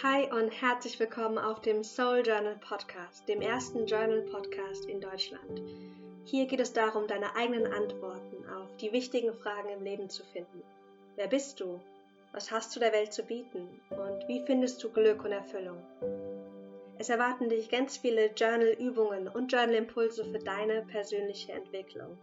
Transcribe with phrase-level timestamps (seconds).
[0.00, 5.60] Hi und herzlich willkommen auf dem Soul Journal Podcast, dem ersten Journal Podcast in Deutschland.
[6.24, 10.62] Hier geht es darum, deine eigenen Antworten auf die wichtigen Fragen im Leben zu finden.
[11.16, 11.80] Wer bist du?
[12.32, 13.80] Was hast du der Welt zu bieten?
[13.90, 15.82] Und wie findest du Glück und Erfüllung?
[16.98, 22.16] Es erwarten dich ganz viele Journal-Übungen und Journal-Impulse für deine persönliche Entwicklung.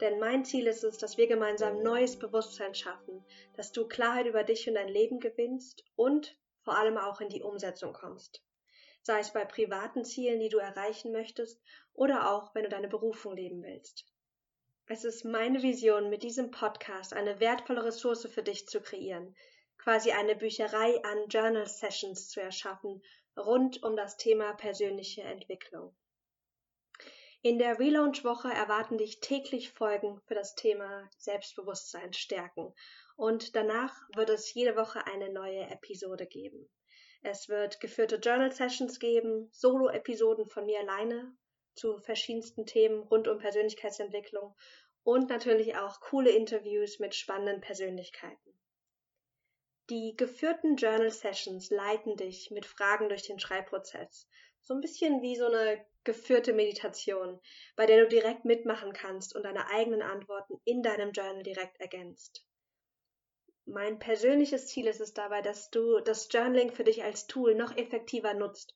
[0.00, 3.24] Denn mein Ziel ist es, dass wir gemeinsam neues Bewusstsein schaffen,
[3.56, 7.42] dass du Klarheit über dich und dein Leben gewinnst und vor allem auch in die
[7.42, 8.42] Umsetzung kommst.
[9.02, 11.62] Sei es bei privaten Zielen, die du erreichen möchtest,
[11.92, 14.06] oder auch, wenn du deine Berufung leben willst.
[14.86, 19.34] Es ist meine Vision, mit diesem Podcast eine wertvolle Ressource für dich zu kreieren,
[19.78, 23.02] quasi eine Bücherei an Journal Sessions zu erschaffen,
[23.36, 25.94] rund um das Thema persönliche Entwicklung.
[27.46, 32.72] In der Relaunch-Woche erwarten dich täglich Folgen für das Thema Selbstbewusstsein stärken
[33.16, 36.66] und danach wird es jede Woche eine neue Episode geben.
[37.20, 41.36] Es wird geführte Journal Sessions geben, Solo-Episoden von mir alleine
[41.74, 44.56] zu verschiedensten Themen rund um Persönlichkeitsentwicklung
[45.02, 48.58] und natürlich auch coole Interviews mit spannenden Persönlichkeiten.
[49.90, 54.26] Die geführten Journal Sessions leiten dich mit Fragen durch den Schreibprozess.
[54.62, 57.38] So ein bisschen wie so eine geführte Meditation,
[57.76, 62.46] bei der du direkt mitmachen kannst und deine eigenen Antworten in deinem Journal direkt ergänzt.
[63.66, 67.76] Mein persönliches Ziel ist es dabei, dass du das Journaling für dich als Tool noch
[67.76, 68.74] effektiver nutzt.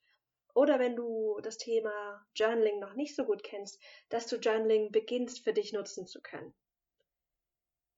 [0.53, 5.43] Oder wenn du das Thema Journaling noch nicht so gut kennst, dass du Journaling beginnst
[5.43, 6.53] für dich nutzen zu können.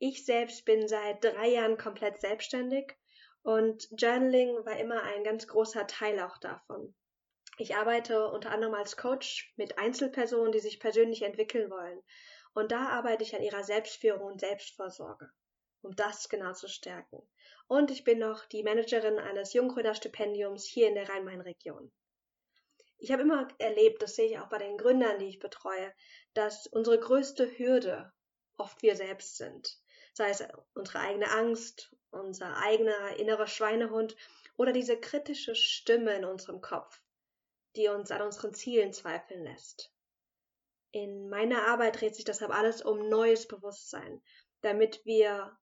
[0.00, 2.96] Ich selbst bin seit drei Jahren komplett selbstständig
[3.42, 6.94] und Journaling war immer ein ganz großer Teil auch davon.
[7.58, 12.02] Ich arbeite unter anderem als Coach mit Einzelpersonen, die sich persönlich entwickeln wollen.
[12.54, 15.30] Und da arbeite ich an ihrer Selbstführung und Selbstvorsorge
[15.82, 17.22] um das genau zu stärken.
[17.66, 21.90] Und ich bin noch die Managerin eines Junggründerstipendiums hier in der Rhein-Main-Region.
[22.98, 25.94] Ich habe immer erlebt, das sehe ich auch bei den Gründern, die ich betreue,
[26.34, 28.12] dass unsere größte Hürde
[28.58, 29.78] oft wir selbst sind.
[30.12, 30.42] Sei es
[30.74, 34.16] unsere eigene Angst, unser eigener innerer Schweinehund
[34.56, 37.00] oder diese kritische Stimme in unserem Kopf,
[37.76, 39.92] die uns an unseren Zielen zweifeln lässt.
[40.92, 44.20] In meiner Arbeit dreht sich deshalb alles um neues Bewusstsein,
[44.60, 45.56] damit wir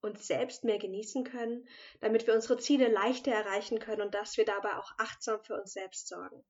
[0.00, 1.68] uns selbst mehr genießen können,
[2.00, 5.72] damit wir unsere Ziele leichter erreichen können und dass wir dabei auch achtsam für uns
[5.72, 6.44] selbst sorgen.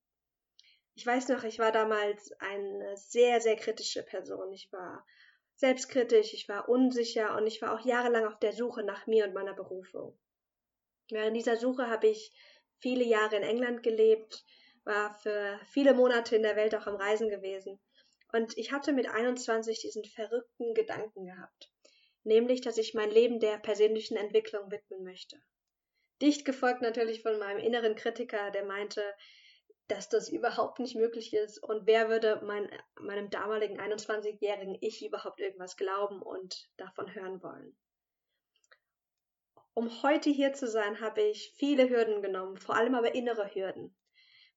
[0.94, 4.52] Ich weiß noch, ich war damals eine sehr, sehr kritische Person.
[4.52, 5.06] Ich war
[5.56, 9.34] selbstkritisch, ich war unsicher und ich war auch jahrelang auf der Suche nach mir und
[9.34, 10.18] meiner Berufung.
[11.10, 12.32] Während dieser Suche habe ich
[12.80, 14.44] viele Jahre in England gelebt,
[14.84, 17.80] war für viele Monate in der Welt auch am Reisen gewesen.
[18.32, 21.72] Und ich hatte mit 21 diesen verrückten Gedanken gehabt
[22.24, 25.40] nämlich dass ich mein Leben der persönlichen Entwicklung widmen möchte.
[26.20, 29.02] Dicht gefolgt natürlich von meinem inneren Kritiker, der meinte,
[29.92, 35.38] dass das überhaupt nicht möglich ist und wer würde mein, meinem damaligen 21-jährigen Ich überhaupt
[35.38, 37.76] irgendwas glauben und davon hören wollen.
[39.75, 43.94] Um heute hier zu sein, habe ich viele Hürden genommen, vor allem aber innere Hürden,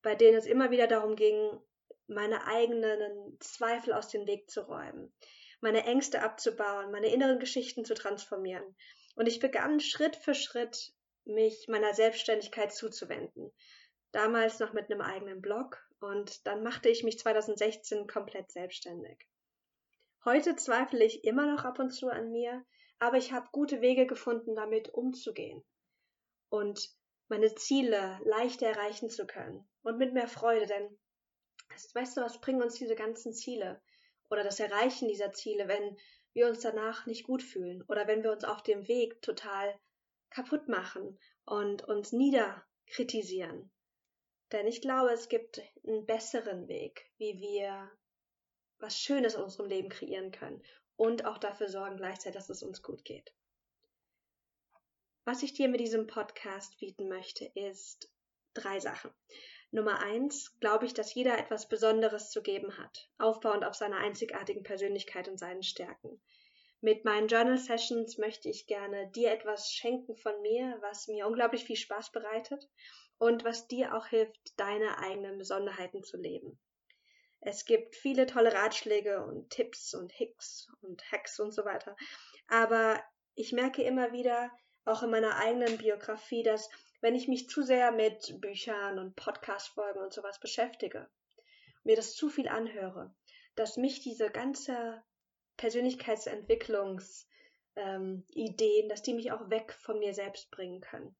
[0.01, 1.59] bei denen es immer wieder darum ging,
[2.07, 5.13] meine eigenen Zweifel aus dem Weg zu räumen,
[5.59, 8.75] meine Ängste abzubauen, meine inneren Geschichten zu transformieren.
[9.15, 10.93] Und ich begann Schritt für Schritt,
[11.25, 13.51] mich meiner Selbstständigkeit zuzuwenden.
[14.15, 19.27] Damals noch mit einem eigenen Blog und dann machte ich mich 2016 komplett selbstständig.
[20.23, 22.65] Heute zweifle ich immer noch ab und zu an mir,
[22.97, 25.63] aber ich habe gute Wege gefunden, damit umzugehen
[26.49, 26.89] und
[27.27, 30.97] meine Ziele leichter erreichen zu können und mit mehr Freude, denn
[31.93, 33.81] weißt du, was bringen uns diese ganzen Ziele?
[34.29, 35.97] oder das Erreichen dieser Ziele, wenn
[36.33, 39.77] wir uns danach nicht gut fühlen oder wenn wir uns auf dem Weg total
[40.29, 43.71] kaputt machen und uns niederkritisieren.
[44.51, 47.91] Denn ich glaube, es gibt einen besseren Weg, wie wir
[48.77, 50.61] was Schönes in unserem Leben kreieren können
[50.95, 53.33] und auch dafür sorgen gleichzeitig, dass es uns gut geht.
[55.23, 58.11] Was ich dir mit diesem Podcast bieten möchte, ist
[58.53, 59.11] drei Sachen.
[59.71, 64.63] Nummer eins glaube ich, dass jeder etwas Besonderes zu geben hat, aufbauend auf seiner einzigartigen
[64.63, 66.21] Persönlichkeit und seinen Stärken.
[66.81, 71.65] Mit meinen Journal Sessions möchte ich gerne dir etwas schenken von mir, was mir unglaublich
[71.65, 72.69] viel Spaß bereitet
[73.17, 76.59] und was dir auch hilft, deine eigenen Besonderheiten zu leben.
[77.39, 81.95] Es gibt viele tolle Ratschläge und Tipps und Hicks und Hacks und so weiter.
[82.47, 83.01] Aber
[83.35, 84.51] ich merke immer wieder,
[84.85, 86.69] auch in meiner eigenen Biografie, dass
[87.01, 91.09] wenn ich mich zu sehr mit Büchern und Podcast-Folgen und sowas beschäftige,
[91.83, 93.13] mir das zu viel anhöre,
[93.55, 95.03] dass mich diese ganze
[95.57, 97.25] Persönlichkeitsentwicklungsideen,
[97.75, 101.15] ähm, dass die mich auch weg von mir selbst bringen können.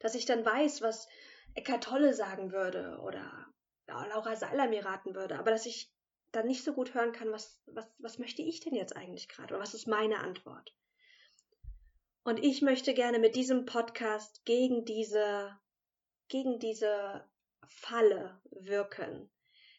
[0.00, 1.08] Dass ich dann weiß, was
[1.54, 3.46] Eckart Tolle sagen würde oder
[3.86, 5.92] Laura Seiler mir raten würde, aber dass ich
[6.32, 9.54] dann nicht so gut hören kann, was, was, was möchte ich denn jetzt eigentlich gerade
[9.54, 10.74] oder was ist meine Antwort.
[12.24, 15.56] Und ich möchte gerne mit diesem Podcast gegen diese,
[16.28, 17.24] gegen diese
[17.68, 19.30] Falle wirken.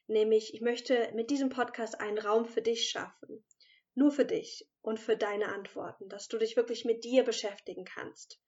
[0.08, 3.44] Nämlich, ich möchte mit diesem Podcast einen Raum für dich schaffen.
[3.96, 8.40] Nur für dich und für deine Antworten, dass du dich wirklich mit dir beschäftigen kannst.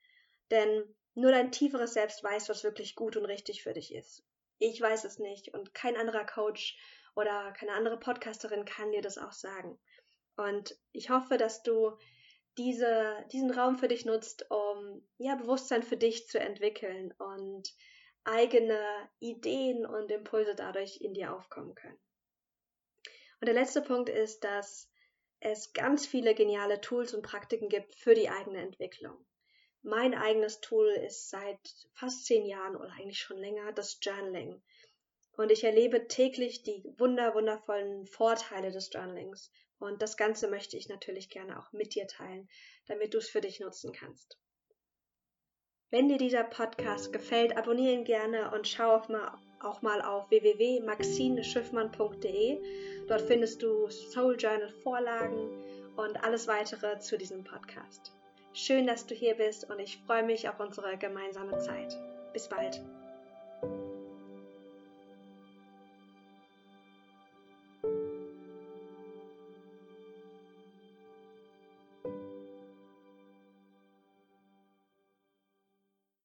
[0.52, 4.24] Denn nur dein tieferes Selbst weiß, was wirklich gut und richtig für dich ist.
[4.58, 6.78] Ich weiß es nicht und kein anderer Coach
[7.16, 9.80] oder keine andere Podcasterin kann dir das auch sagen.
[10.36, 11.98] Und ich hoffe, dass du
[12.58, 17.74] diese, diesen Raum für dich nutzt, um ja Bewusstsein für dich zu entwickeln und
[18.24, 22.00] eigene Ideen und Impulse dadurch in dir aufkommen können.
[23.42, 24.92] Und der letzte Punkt ist, dass
[25.40, 29.26] es ganz viele geniale Tools und Praktiken gibt für die eigene Entwicklung.
[29.82, 31.58] Mein eigenes Tool ist seit
[31.94, 34.62] fast zehn Jahren oder eigentlich schon länger das Journaling.
[35.38, 39.50] Und ich erlebe täglich die wunder, wundervollen Vorteile des Journalings.
[39.80, 42.50] Und das Ganze möchte ich natürlich gerne auch mit dir teilen,
[42.88, 44.38] damit du es für dich nutzen kannst.
[45.92, 50.30] Wenn dir dieser Podcast gefällt, abonniere ihn gerne und schau auch mal, auch mal auf
[50.30, 52.62] www.maxineschiffmann.de.
[53.08, 55.50] Dort findest du Soul Journal Vorlagen
[55.96, 58.12] und alles weitere zu diesem Podcast.
[58.54, 61.98] Schön, dass du hier bist und ich freue mich auf unsere gemeinsame Zeit.
[62.34, 62.82] Bis bald.